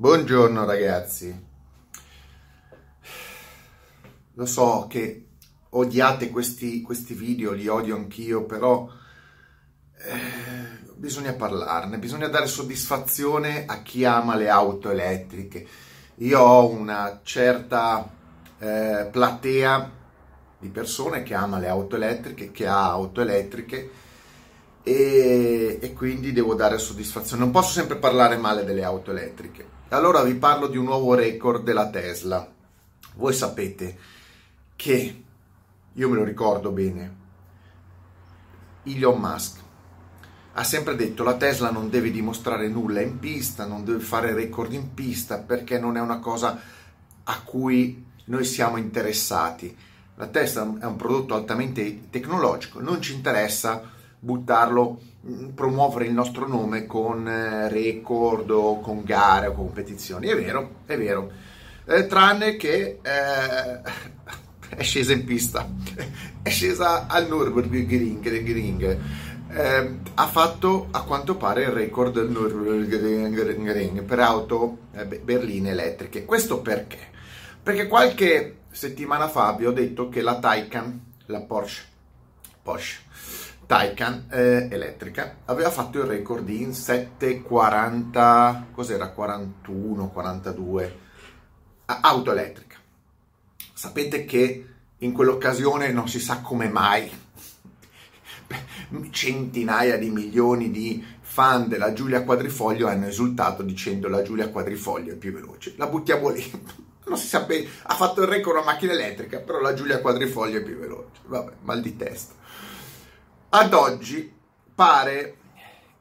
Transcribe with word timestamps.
Buongiorno 0.00 0.64
ragazzi. 0.64 1.46
Lo 4.32 4.46
so 4.46 4.86
che 4.88 5.26
odiate 5.68 6.30
questi, 6.30 6.80
questi 6.80 7.12
video, 7.12 7.52
li 7.52 7.68
odio 7.68 7.96
anch'io, 7.96 8.46
però 8.46 8.88
eh, 9.98 10.92
bisogna 10.94 11.34
parlarne, 11.34 11.98
bisogna 11.98 12.28
dare 12.28 12.46
soddisfazione 12.46 13.66
a 13.66 13.82
chi 13.82 14.06
ama 14.06 14.36
le 14.36 14.48
auto 14.48 14.90
elettriche. 14.90 15.66
Io 16.14 16.40
ho 16.40 16.70
una 16.70 17.20
certa 17.22 18.10
eh, 18.58 19.06
platea 19.12 19.90
di 20.60 20.68
persone 20.68 21.22
che 21.22 21.34
ama 21.34 21.58
le 21.58 21.68
auto 21.68 21.96
elettriche, 21.96 22.52
che 22.52 22.66
ha 22.66 22.88
auto 22.88 23.20
elettriche 23.20 23.90
e, 24.82 25.78
e, 25.80 25.92
quindi 25.92 26.32
devo 26.32 26.54
dare 26.54 26.78
soddisfazione. 26.78 27.42
Non 27.42 27.52
posso 27.52 27.72
sempre 27.72 27.96
parlare 27.96 28.36
male 28.36 28.64
delle 28.64 28.84
auto 28.84 29.10
elettriche. 29.10 29.78
Allora 29.88 30.22
vi 30.22 30.34
parlo 30.34 30.66
di 30.68 30.76
un 30.76 30.84
nuovo 30.84 31.14
record 31.14 31.62
della 31.64 31.90
Tesla. 31.90 32.48
Voi 33.16 33.32
sapete 33.32 33.96
che, 34.76 35.22
io 35.92 36.08
me 36.08 36.16
lo 36.16 36.24
ricordo 36.24 36.70
bene, 36.70 37.16
Elon 38.84 39.18
Musk 39.20 39.58
ha 40.52 40.64
sempre 40.64 40.96
detto 40.96 41.22
la 41.22 41.36
Tesla 41.36 41.70
non 41.70 41.90
deve 41.90 42.10
dimostrare 42.10 42.68
nulla 42.68 43.00
in 43.00 43.18
pista, 43.18 43.66
non 43.66 43.84
deve 43.84 44.00
fare 44.00 44.34
record 44.34 44.72
in 44.72 44.94
pista 44.94 45.38
perché 45.38 45.78
non 45.78 45.96
è 45.96 46.00
una 46.00 46.18
cosa 46.18 46.60
a 47.22 47.42
cui 47.42 48.04
noi 48.24 48.44
siamo 48.44 48.76
interessati. 48.76 49.76
La 50.16 50.26
Tesla 50.26 50.62
è 50.80 50.84
un 50.84 50.96
prodotto 50.96 51.34
altamente 51.34 52.10
tecnologico, 52.10 52.80
non 52.80 53.00
ci 53.00 53.14
interessa 53.14 53.98
buttarlo, 54.20 55.00
mm, 55.26 55.48
promuovere 55.48 56.04
il 56.04 56.12
nostro 56.12 56.46
nome 56.46 56.86
con 56.86 57.26
eh, 57.26 57.68
record 57.68 58.50
o 58.50 58.80
con 58.80 59.02
gare 59.02 59.46
o 59.48 59.54
competizioni. 59.54 60.28
È 60.28 60.36
vero, 60.36 60.82
è 60.86 60.96
vero. 60.96 61.30
Eh, 61.86 62.06
tranne 62.06 62.56
che 62.56 63.00
eh, 63.02 63.80
è 64.76 64.82
scesa 64.82 65.12
in 65.12 65.24
pista, 65.24 65.66
è 66.42 66.50
scesa 66.50 67.06
al 67.06 67.26
Nürburgring, 67.26 68.98
eh, 69.52 69.98
ha 70.14 70.26
fatto 70.28 70.88
a 70.92 71.02
quanto 71.02 71.36
pare 71.36 71.62
il 71.62 71.70
record 71.70 72.14
del 72.14 72.30
Nürburgring 72.30 74.04
per 74.04 74.20
auto 74.20 74.78
eh, 74.92 75.06
berline 75.06 75.70
elettriche. 75.70 76.24
Questo 76.24 76.60
perché? 76.60 77.08
Perché 77.62 77.88
qualche 77.88 78.58
settimana 78.70 79.28
fa 79.28 79.52
vi 79.54 79.66
ho 79.66 79.72
detto 79.72 80.08
che 80.08 80.22
la 80.22 80.38
Taycan, 80.38 81.06
la 81.26 81.40
Porsche, 81.40 81.82
Porsche 82.62 83.08
Taycan 83.70 84.26
eh, 84.32 84.66
elettrica, 84.68 85.42
aveva 85.44 85.70
fatto 85.70 86.00
il 86.00 86.04
record 86.04 86.48
in 86.48 86.74
740, 86.74 88.66
cos'era 88.72 89.10
41, 89.10 90.10
42 90.10 90.98
auto 91.84 92.32
elettrica. 92.32 92.78
Sapete 93.72 94.24
che 94.24 94.66
in 94.98 95.12
quell'occasione 95.12 95.92
non 95.92 96.08
si 96.08 96.18
sa 96.18 96.40
come 96.40 96.68
mai 96.68 97.08
centinaia 99.10 99.96
di 99.98 100.10
milioni 100.10 100.72
di 100.72 101.06
fan 101.20 101.68
della 101.68 101.92
Giulia 101.92 102.24
Quadrifoglio 102.24 102.88
hanno 102.88 103.06
esultato 103.06 103.62
dicendo 103.62 104.08
la 104.08 104.22
Giulia 104.22 104.48
Quadrifoglio 104.48 105.12
è 105.12 105.16
più 105.16 105.32
veloce. 105.32 105.74
La 105.76 105.86
buttiamo 105.86 106.30
lì. 106.30 106.42
Non 107.10 107.18
si 107.18 107.26
sa 107.26 107.40
bene, 107.40 107.66
ha 107.84 107.94
fatto 107.94 108.20
il 108.22 108.28
record 108.28 108.58
a 108.58 108.62
macchina 108.62 108.92
elettrica, 108.92 109.40
però 109.40 109.58
la 109.58 109.74
Giulia 109.74 110.00
Quadrifoglio 110.00 110.58
è 110.58 110.62
più 110.62 110.76
veloce. 110.76 111.20
Vabbè, 111.26 111.52
mal 111.62 111.80
di 111.80 111.96
testa. 111.96 112.34
Ad 113.52 113.74
oggi 113.74 114.32
pare 114.72 115.36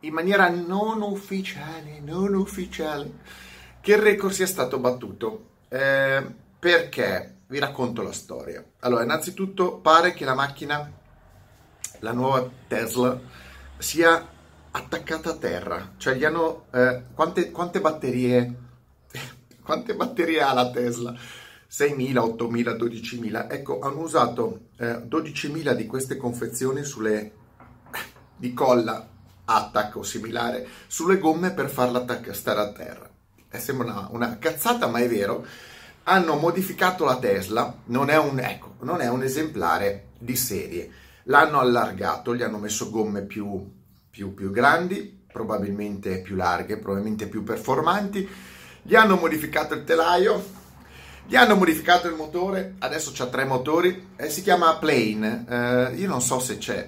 in 0.01 0.13
maniera 0.13 0.49
non 0.49 1.01
ufficiale, 1.01 1.99
non 1.99 2.35
ufficiale, 2.35 3.11
che 3.81 3.93
il 3.93 4.01
record 4.01 4.31
sia 4.31 4.45
stato 4.45 4.77
battuto. 4.77 5.45
Eh, 5.67 6.23
perché? 6.59 7.37
Vi 7.47 7.57
racconto 7.57 8.03
la 8.03 8.11
storia. 8.11 8.63
Allora, 8.81 9.03
innanzitutto 9.03 9.77
pare 9.77 10.13
che 10.13 10.25
la 10.25 10.35
macchina 10.35 10.91
la 12.01 12.11
nuova 12.11 12.47
Tesla 12.67 13.19
sia 13.79 14.27
attaccata 14.69 15.31
a 15.31 15.37
terra, 15.37 15.93
cioè 15.97 16.13
gli 16.13 16.25
hanno 16.25 16.65
eh, 16.71 17.05
quante, 17.15 17.49
quante, 17.49 17.81
batterie 17.81 18.53
quante 19.63 19.95
batterie 19.95 20.41
ha 20.41 20.53
la 20.53 20.69
Tesla? 20.69 21.15
6.000, 21.71 22.13
8.000, 22.13 22.77
12.000. 22.77 23.49
Ecco, 23.49 23.79
hanno 23.79 24.01
usato 24.01 24.67
eh, 24.77 24.85
12.000 25.07 25.73
di 25.73 25.87
queste 25.87 26.15
confezioni 26.15 26.83
sulle 26.83 27.37
di 28.39 28.53
colla 28.53 29.07
attack 29.45 29.97
o 29.97 30.03
similare 30.03 30.67
sulle 30.87 31.19
gomme 31.19 31.51
per 31.51 31.69
farla 31.69 32.05
stare 32.31 32.59
a 32.59 32.71
terra. 32.71 33.09
Eh, 33.51 33.59
sembra 33.59 33.91
una, 33.91 34.07
una 34.11 34.37
cazzata, 34.39 34.87
ma 34.87 34.99
è 34.99 35.07
vero. 35.07 35.45
Hanno 36.03 36.35
modificato 36.37 37.05
la 37.05 37.19
Tesla, 37.19 37.71
non 37.85 38.09
è 38.09 38.17
un, 38.17 38.39
ecco, 38.39 38.75
non 38.79 39.01
è 39.01 39.09
un 39.09 39.21
esemplare 39.21 40.07
di 40.17 40.35
serie 40.35 40.91
L'hanno 41.29 41.59
allargato, 41.59 42.35
gli 42.35 42.41
hanno 42.41 42.57
messo 42.57 42.89
gomme 42.89 43.21
più, 43.21 43.71
più, 44.09 44.33
più 44.33 44.49
grandi, 44.49 45.25
probabilmente 45.31 46.21
più 46.21 46.35
larghe, 46.35 46.77
probabilmente 46.77 47.27
più 47.27 47.43
performanti, 47.43 48.27
gli 48.81 48.95
hanno 48.95 49.15
modificato 49.15 49.75
il 49.75 49.83
telaio, 49.83 50.43
gli 51.27 51.35
hanno 51.35 51.55
modificato 51.55 52.07
il 52.07 52.15
motore, 52.15 52.73
adesso 52.79 53.11
c'ha 53.13 53.27
tre 53.27 53.45
motori, 53.45 54.07
eh, 54.15 54.27
si 54.31 54.41
chiama 54.41 54.75
Plane, 54.77 55.45
eh, 55.47 55.95
io 55.97 56.07
non 56.07 56.19
so 56.19 56.39
se 56.39 56.57
c'è, 56.57 56.87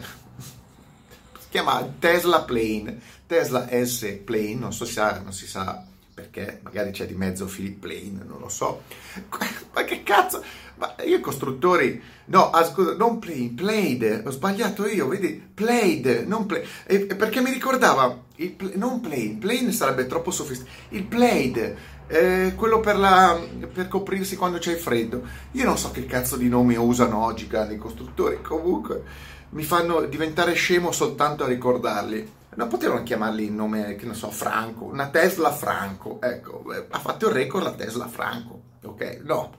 si 1.52 1.58
chiama 1.58 1.86
Tesla 2.00 2.44
Plane, 2.44 2.98
Tesla 3.28 3.68
S 3.70 4.20
Plane, 4.24 4.56
non 4.56 4.72
so 4.72 4.86
se 4.86 5.02
non 5.22 5.34
si 5.34 5.46
sa 5.46 5.86
perché 6.14 6.62
magari 6.64 6.92
c'è 6.92 7.06
di 7.06 7.14
mezzo 7.14 7.46
Philip 7.46 7.80
Plain, 7.80 8.24
non 8.26 8.40
lo 8.40 8.48
so. 8.48 8.84
Ma 9.74 9.84
che 9.84 10.02
cazzo? 10.04 10.42
Ma 10.76 10.96
io 11.04 11.20
costruttori, 11.20 12.02
no, 12.26 12.52
ah, 12.52 12.64
scusa, 12.64 12.96
non 12.96 13.20
Plain, 13.20 13.54
Played, 13.54 14.24
ho 14.26 14.32
sbagliato 14.32 14.88
io, 14.88 15.10
vedi, 15.10 15.46
Played, 15.54 16.24
non 16.26 16.46
Play, 16.46 16.66
e, 16.86 17.06
perché 17.06 17.42
mi 17.42 17.52
ricordava, 17.52 18.18
il, 18.36 18.56
non 18.76 19.02
Plain, 19.02 19.38
Plain 19.38 19.74
sarebbe 19.74 20.08
troppo 20.08 20.32
sofisticato, 20.32 20.96
il 20.96 21.04
Played, 21.04 21.76
eh, 22.12 22.54
quello 22.56 22.82
per, 22.82 22.98
la, 22.98 23.40
per 23.72 23.88
coprirsi 23.88 24.36
quando 24.36 24.58
c'è 24.58 24.76
freddo. 24.76 25.24
Io 25.52 25.64
non 25.64 25.78
so 25.78 25.92
che 25.92 26.06
cazzo 26.06 26.36
di 26.36 26.50
nomi 26.50 26.76
usano 26.76 27.24
oggi 27.24 27.46
i 27.46 27.48
grandi 27.48 27.78
costruttori, 27.78 28.42
comunque 28.42 29.04
mi 29.52 29.64
fanno 29.64 30.02
diventare 30.02 30.54
scemo 30.54 30.92
soltanto 30.92 31.46
a 31.46 31.48
ricordarli. 31.48 32.40
Non 32.54 32.68
potevano 32.68 33.04
chiamarli 33.04 33.46
in 33.46 33.56
nome, 33.56 33.96
che 33.96 34.06
non 34.06 34.16
so, 34.16 34.30
Franco, 34.30 34.84
una 34.84 35.08
Tesla 35.08 35.54
Franco, 35.54 36.20
ecco, 36.22 36.66
ha 36.90 37.00
fatto 37.00 37.30
il 37.30 37.34
record 37.34 37.64
la 37.64 37.72
Tesla 37.72 38.10
Franco, 38.10 38.62
ok? 38.84 39.22
No, 39.24 39.54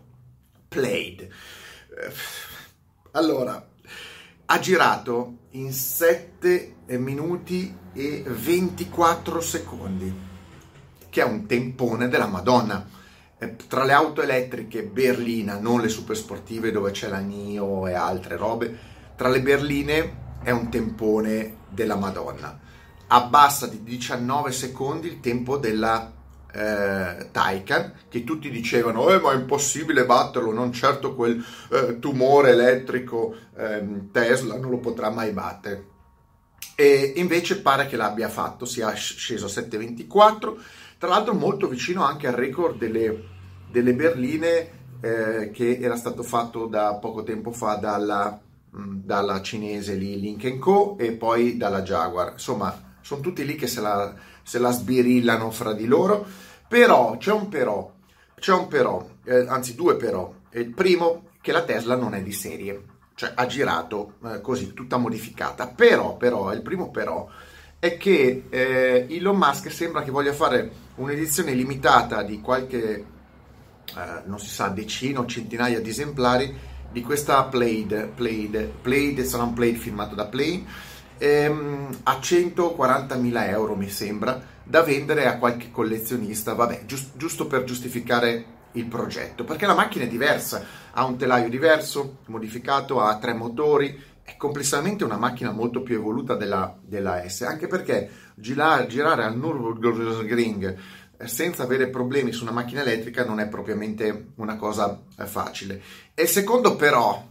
played. 0.69 1.23
Eh, 1.23 2.13
allora, 3.13 3.67
ha 4.45 4.59
girato 4.59 5.39
in 5.53 5.73
7 5.73 6.75
minuti 6.99 7.75
e 7.95 8.23
24 8.27 9.41
secondi, 9.41 10.15
che 11.13 11.21
è 11.21 11.25
un 11.25 11.45
tempone 11.45 12.09
della 12.09 12.27
Madonna. 12.27 12.89
Eh, 13.37 13.57
tra 13.69 13.85
le 13.85 13.93
auto 13.93 14.23
elettriche 14.23 14.83
berlina, 14.83 15.59
non 15.59 15.83
le 15.83 15.91
super 15.91 16.17
sportive 16.17 16.73
dove 16.73 16.93
c'è 16.93 17.09
la 17.09 17.19
NIO 17.19 17.87
e 17.87 17.93
altre 17.93 18.37
robe, 18.37 18.79
tra 19.15 19.29
le 19.29 19.43
berline 19.43 20.21
è 20.43 20.51
un 20.51 20.71
tempone 20.71 21.57
della 21.69 21.97
Madonna 21.97 22.63
abbassa 23.13 23.67
di 23.67 23.83
19 23.83 24.51
secondi 24.53 25.07
il 25.07 25.21
tempo 25.21 25.59
della 25.59 26.11
eh, 26.51 27.29
Taycan, 27.31 27.93
che 28.09 28.25
tutti 28.25 28.51
dicevano 28.51 29.09
eh, 29.11 29.21
ma 29.21 29.33
è 29.33 29.37
impossibile 29.37 30.07
batterlo, 30.07 30.51
non 30.51 30.73
certo 30.73 31.15
quel 31.15 31.45
eh, 31.71 31.99
tumore 31.99 32.51
elettrico 32.51 33.35
ehm, 33.57 34.11
Tesla 34.11 34.57
non 34.57 34.71
lo 34.71 34.79
potrà 34.79 35.11
mai 35.11 35.31
battere. 35.33 35.91
E 36.75 37.13
invece 37.17 37.61
pare 37.61 37.87
che 37.87 37.97
l'abbia 37.97 38.31
fatto, 38.31 38.65
sia 38.65 38.91
sceso 38.93 39.45
a 39.45 39.49
7,24, 39.49 40.57
tra 41.03 41.11
l'altro 41.11 41.35
molto 41.35 41.67
vicino 41.67 42.05
anche 42.05 42.29
al 42.29 42.35
record 42.35 42.79
delle, 42.79 43.25
delle 43.69 43.93
berline 43.93 44.71
eh, 45.01 45.51
che 45.53 45.79
era 45.81 45.97
stato 45.97 46.23
fatto 46.23 46.67
da 46.67 46.95
poco 46.95 47.25
tempo 47.25 47.51
fa 47.51 47.75
dalla, 47.75 48.41
mh, 48.71 48.99
dalla 49.03 49.43
cinese 49.43 49.95
lì 49.95 50.21
Link 50.21 50.59
Co 50.59 50.97
e 50.99 51.11
poi 51.11 51.57
dalla 51.57 51.83
Jaguar. 51.83 52.35
Insomma, 52.35 52.95
sono 53.01 53.21
tutti 53.21 53.45
lì 53.45 53.57
che 53.57 53.67
se 53.67 53.81
la, 53.81 54.15
se 54.45 54.61
la 54.61 54.71
sbirillano 54.71 55.51
fra 55.51 55.73
di 55.73 55.87
loro, 55.87 56.25
però 56.69 57.17
c'è 57.17 57.33
un 57.33 57.49
però, 57.49 57.93
c'è 58.37 58.53
un 58.53 58.69
però, 58.69 59.05
eh, 59.25 59.45
anzi 59.49 59.75
due 59.75 59.97
però. 59.97 60.33
Il 60.53 60.73
primo, 60.73 61.31
che 61.41 61.51
la 61.51 61.65
Tesla 61.65 61.97
non 61.97 62.15
è 62.15 62.23
di 62.23 62.33
serie, 62.33 62.81
cioè 63.17 63.33
ha 63.35 63.47
girato 63.47 64.19
eh, 64.25 64.41
così, 64.41 64.73
tutta 64.73 64.99
modificata, 64.99 65.67
però, 65.67 66.17
però, 66.17 66.53
il 66.53 66.63
primo 66.63 66.93
però 66.93 67.29
è 67.83 67.97
che 67.97 68.45
eh, 68.49 69.07
Elon 69.11 69.37
Musk 69.37 69.69
sembra 69.73 70.05
che 70.05 70.13
voglia 70.13 70.33
fare 70.33 70.71
un'edizione 70.95 71.53
limitata 71.53 72.23
di 72.23 72.41
qualche, 72.41 72.79
eh, 72.79 74.23
non 74.27 74.39
si 74.39 74.51
sa, 74.51 74.69
decina 74.69 75.19
o 75.19 75.27
centinaia 75.27 75.81
di 75.81 75.91
esemplari 75.91 76.57
di 76.93 77.03
questa 77.03 77.43
Played, 77.43 78.11
Played, 78.15 78.69
Played, 78.83 79.23
sarà 79.23 79.43
un 79.43 79.55
Played 79.55 79.79
firmato 79.79 80.15
da 80.15 80.27
Play, 80.27 80.65
ehm, 81.19 81.89
a 82.05 82.21
140.000 82.21 83.49
euro 83.49 83.75
mi 83.75 83.89
sembra 83.89 84.41
da 84.63 84.83
vendere 84.85 85.27
a 85.27 85.39
qualche 85.39 85.73
collezionista, 85.73 86.55
vabbè, 86.55 86.85
giusto, 86.87 87.19
giusto 87.19 87.49
per 87.49 87.65
giustificare 87.65 88.45
il 88.75 88.87
progetto, 88.87 89.43
perché 89.43 89.67
la 89.67 89.75
macchina 89.75 90.05
è 90.05 90.09
diversa, 90.09 90.65
ha 90.93 91.05
un 91.05 91.17
telaio 91.17 91.49
diverso, 91.49 92.19
modificato, 92.27 93.01
ha 93.01 93.19
tre 93.19 93.35
motori, 93.35 94.11
è 94.23 94.37
complessivamente 94.37 95.05
una 95.05 95.17
macchina 95.17 95.51
molto 95.51 95.83
più 95.83 95.97
evoluta 95.97 96.35
della, 96.35 96.77
della 96.81 97.29
S, 97.29 97.43
anche 97.43 97.67
perché 97.67 98.11
girare, 98.35 98.87
girare 98.87 99.25
al 99.25 99.37
Nürburgring 99.37 100.77
eh, 101.17 101.27
senza 101.29 101.65
avere 101.65 101.89
problemi 101.89 102.33
su 102.33 102.43
una 102.43 102.53
macchina 102.53 102.83
elettrica 102.83 103.25
non 103.25 103.41
è 103.41 103.49
propriamente 103.49 104.33
una 104.37 104.57
cosa 104.57 105.03
eh, 105.19 105.27
facile. 105.27 105.83
E 106.15 106.23
il 106.23 106.29
secondo 106.29 106.77
però, 106.77 107.29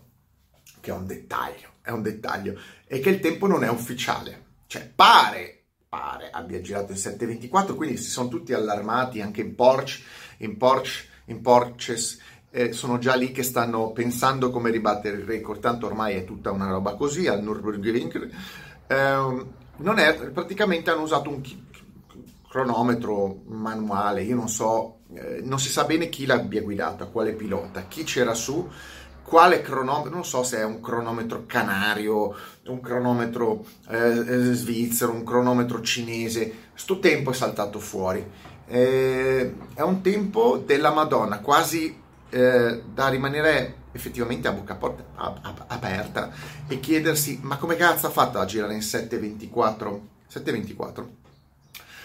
che 0.80 0.92
è 0.92 0.94
un 0.94 1.06
dettaglio, 1.06 1.70
è 1.82 1.92
un 1.92 2.02
dettaglio, 2.02 2.60
è 2.86 3.00
che 3.00 3.10
il 3.10 3.20
tempo 3.20 3.48
non 3.48 3.64
è 3.64 3.70
ufficiale, 3.70 4.44
cioè 4.68 4.90
pare 4.94 5.62
pare 5.92 6.30
abbia 6.32 6.62
girato 6.62 6.94
in 6.94 6.98
724, 6.98 7.76
quindi 7.76 7.98
si 7.98 8.10
sono 8.10 8.30
tutti 8.30 8.54
allarmati 8.54 9.20
anche 9.20 9.42
in 9.42 9.56
Porsche, 9.56 10.02
in 10.38 10.56
Porsche, 10.56 11.08
in 11.26 11.42
Porsches, 11.42 12.18
eh, 12.52 12.74
sono 12.74 12.98
già 12.98 13.16
lì 13.16 13.32
che 13.32 13.44
stanno 13.44 13.92
pensando 13.92 14.52
come 14.52 14.70
ribattere 14.70 15.18
il 15.18 15.24
record, 15.24 15.62
tanto 15.62 15.86
ormai 15.86 16.16
è 16.16 16.26
tutta 16.26 16.52
una 16.52 16.70
roba 16.70 16.96
così 16.96 17.28
al 17.28 17.42
Nürburgring. 17.42 18.30
Eh, 18.88 19.46
non 19.78 19.98
è, 19.98 20.16
praticamente 20.30 20.92
hanno 20.92 21.02
usato 21.02 21.30
un 21.30 21.42
cronometro 22.48 23.44
manuale, 23.48 24.24
io 24.24 24.36
non 24.36 24.50
so, 24.50 25.00
eh, 25.14 25.40
non 25.42 25.60
si 25.60 25.70
sa 25.70 25.86
bene 25.86 26.10
chi 26.10 26.26
l'abbia 26.26 26.62
guidata, 26.62 27.06
quale 27.06 27.32
pilota, 27.32 27.86
chi 27.88 28.04
c'era 28.04 28.34
su, 28.34 28.70
quale 29.24 29.62
cronometro, 29.62 30.10
non 30.14 30.26
so 30.26 30.44
se 30.44 30.58
è 30.58 30.66
un 30.66 30.82
cronometro 30.82 31.46
canario, 31.48 32.36
un 32.68 32.82
cronometro 32.82 33.66
eh, 33.90 33.98
eh, 33.98 34.54
svizzero, 34.54 35.14
un 35.14 35.24
cronometro 35.24 35.82
cinese, 35.82 36.54
sto 36.74 37.00
tempo 37.00 37.32
è 37.32 37.34
saltato 37.34 37.80
fuori. 37.80 38.30
Eh, 38.68 39.54
è 39.74 39.82
un 39.82 40.02
tempo 40.02 40.58
della 40.58 40.92
Madonna, 40.92 41.40
quasi 41.40 42.01
eh, 42.32 42.82
da 42.94 43.10
rimanere 43.10 43.76
effettivamente 43.92 44.48
a 44.48 44.54
bocca 44.54 44.76
porta, 44.76 45.04
a, 45.16 45.40
a, 45.42 45.56
aperta 45.68 46.32
e 46.68 46.80
chiedersi 46.80 47.40
ma 47.44 47.58
come 47.58 47.76
cazzo 47.76 48.08
ha 48.08 48.10
fatto 48.10 48.40
a 48.40 48.46
girare 48.46 48.74
in 48.74 48.82
724? 48.82 50.08
724? 50.28 51.10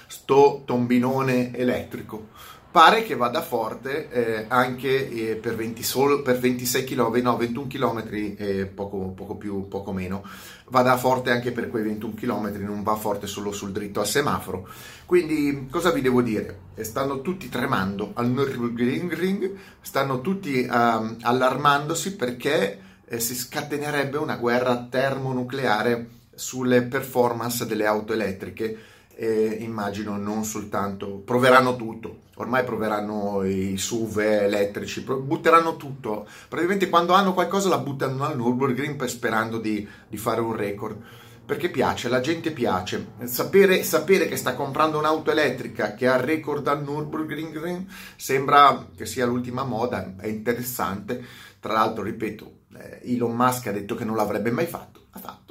Sto 0.08 0.62
tombinone 0.64 1.54
elettrico 1.56 2.28
pare 2.76 3.04
che 3.04 3.16
vada 3.16 3.40
forte 3.40 4.10
eh, 4.10 4.44
anche 4.48 5.08
eh, 5.08 5.36
per, 5.36 5.56
20 5.56 5.82
solo, 5.82 6.20
per 6.20 6.38
26 6.38 6.84
km, 6.84 7.22
no 7.22 7.36
21 7.38 7.66
km 7.68 8.04
e 8.36 8.66
poco, 8.66 8.98
poco, 9.16 9.36
più, 9.36 9.66
poco 9.66 9.92
meno, 9.92 10.22
vada 10.66 10.98
forte 10.98 11.30
anche 11.30 11.52
per 11.52 11.70
quei 11.70 11.84
21 11.84 12.12
km, 12.12 12.52
non 12.58 12.82
va 12.82 12.94
forte 12.96 13.26
solo 13.26 13.50
sul 13.50 13.72
dritto 13.72 14.00
al 14.00 14.06
semaforo. 14.06 14.68
Quindi 15.06 15.68
cosa 15.70 15.90
vi 15.90 16.02
devo 16.02 16.20
dire? 16.20 16.58
Stanno 16.80 17.22
tutti 17.22 17.48
tremando 17.48 18.10
al 18.12 18.28
Nürburgring, 18.28 19.54
stanno 19.80 20.20
tutti 20.20 20.68
um, 20.70 21.16
allarmandosi 21.22 22.14
perché 22.14 22.78
eh, 23.06 23.20
si 23.20 23.34
scatenerebbe 23.34 24.18
una 24.18 24.36
guerra 24.36 24.86
termonucleare 24.86 26.08
sulle 26.34 26.82
performance 26.82 27.64
delle 27.64 27.86
auto 27.86 28.12
elettriche 28.12 28.95
e 29.18 29.56
immagino 29.60 30.18
non 30.18 30.44
soltanto, 30.44 31.22
proveranno 31.24 31.74
tutto, 31.74 32.24
ormai 32.34 32.64
proveranno 32.64 33.42
i 33.44 33.78
SUV 33.78 34.18
elettrici, 34.18 35.00
butteranno 35.00 35.76
tutto, 35.76 36.28
praticamente 36.48 36.90
quando 36.90 37.14
hanno 37.14 37.32
qualcosa 37.32 37.70
la 37.70 37.78
buttano 37.78 38.24
al 38.24 38.36
Nürburgring 38.36 39.02
sperando 39.06 39.58
di, 39.58 39.88
di 40.06 40.16
fare 40.18 40.42
un 40.42 40.54
record. 40.54 41.02
Perché 41.46 41.70
piace, 41.70 42.08
la 42.08 42.18
gente 42.18 42.50
piace. 42.50 43.12
Sapere, 43.22 43.84
sapere, 43.84 44.26
che 44.26 44.34
sta 44.34 44.56
comprando 44.56 44.98
un'auto 44.98 45.30
elettrica 45.30 45.94
che 45.94 46.08
ha 46.08 46.16
il 46.16 46.24
record 46.24 46.66
al 46.66 46.82
Nürburgring 46.82 47.84
sembra 48.16 48.88
che 48.96 49.06
sia 49.06 49.26
l'ultima 49.26 49.62
moda, 49.62 50.14
è 50.18 50.26
interessante. 50.26 51.24
Tra 51.60 51.74
l'altro, 51.74 52.02
ripeto, 52.02 52.52
eh, 52.76 53.00
Elon 53.12 53.36
Musk 53.36 53.68
ha 53.68 53.72
detto 53.72 53.94
che 53.94 54.04
non 54.04 54.16
l'avrebbe 54.16 54.50
mai 54.50 54.66
fatto, 54.66 55.06
ha 55.12 55.20
fatto 55.20 55.46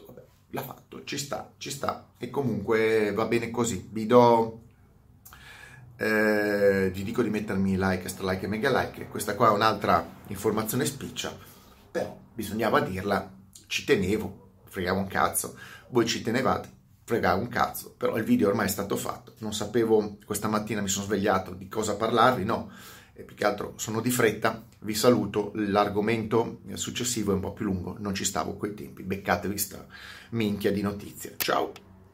l'ha 0.55 0.61
fatto, 0.61 0.84
ci 1.05 1.17
sta, 1.17 1.53
ci 1.57 1.71
sta. 1.71 2.09
E 2.17 2.29
comunque 2.29 3.13
va 3.13 3.25
bene 3.25 3.49
così. 3.51 3.87
Vi 3.89 4.05
do, 4.05 4.61
eh, 5.97 6.89
vi 6.93 7.03
dico 7.03 7.21
di 7.21 7.29
mettermi 7.29 7.77
like, 7.77 8.03
extra 8.03 8.29
like 8.29 8.45
e 8.45 8.47
mega 8.47 8.69
like, 8.69 9.07
questa 9.07 9.35
qua 9.35 9.49
è 9.49 9.51
un'altra 9.51 10.05
informazione 10.27 10.85
spiccia, 10.85 11.35
però 11.91 12.17
bisognava 12.33 12.81
dirla, 12.81 13.31
ci 13.67 13.85
tenevo, 13.85 14.51
fregavo 14.65 14.99
un 14.99 15.07
cazzo, 15.07 15.57
voi 15.89 16.05
ci 16.05 16.21
tenevate, 16.21 16.69
fregavo 17.03 17.41
un 17.41 17.47
cazzo, 17.47 17.93
però 17.95 18.17
il 18.17 18.23
video 18.23 18.49
ormai 18.49 18.65
è 18.65 18.69
stato 18.69 18.97
fatto, 18.97 19.35
non 19.39 19.53
sapevo, 19.53 20.17
questa 20.25 20.49
mattina 20.49 20.81
mi 20.81 20.89
sono 20.89 21.05
svegliato 21.05 21.53
di 21.53 21.69
cosa 21.69 21.95
parlarvi, 21.95 22.43
no, 22.43 22.71
e 23.15 23.23
più 23.23 23.35
che 23.35 23.45
altro 23.45 23.73
sono 23.77 24.01
di 24.01 24.11
fretta, 24.11 24.63
vi 24.79 24.93
saluto, 24.93 25.51
l'argomento 25.55 26.59
successivo 26.73 27.31
è 27.31 27.35
un 27.35 27.39
po' 27.39 27.53
più 27.53 27.65
lungo, 27.65 27.95
non 27.99 28.13
ci 28.13 28.25
stavo 28.25 28.55
quei 28.55 28.73
tempi, 28.73 29.03
beccatevi 29.03 29.57
sta 29.57 29.85
minchia 30.31 30.71
di 30.71 30.81
notizie. 30.81 31.35
Ciao! 31.37 31.94